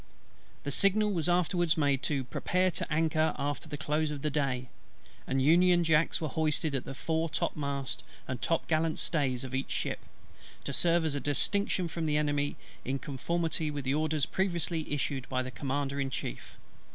The 0.63 0.71
signal 0.71 1.13
was 1.13 1.29
afterwards 1.29 1.77
made 1.77 2.01
to 2.09 2.23
"prepare 2.23 2.71
to 2.71 2.91
anchor 2.91 3.35
after 3.37 3.69
the 3.69 3.77
close 3.77 4.09
of 4.09 4.23
the 4.23 4.31
day;" 4.31 4.67
and 5.27 5.39
union 5.39 5.83
jacks 5.83 6.19
were 6.19 6.27
hoisted 6.27 6.73
at 6.73 6.85
the 6.85 6.95
fore 6.95 7.29
topmast 7.29 8.01
and 8.27 8.41
top 8.41 8.67
gallant 8.67 8.97
stays 8.97 9.43
of 9.43 9.53
each 9.53 9.69
ship, 9.69 9.99
to 10.63 10.73
serve 10.73 11.05
as 11.05 11.13
a 11.13 11.19
distinction 11.19 11.87
from 11.87 12.07
the 12.07 12.17
Enemy's, 12.17 12.55
in 12.83 12.97
conformity 12.97 13.69
with 13.69 13.85
orders 13.87 14.25
previously 14.25 14.91
issued 14.91 15.29
by 15.29 15.43
the 15.43 15.51
Commander 15.51 16.01
in 16.01 16.09
Chief. 16.09 16.57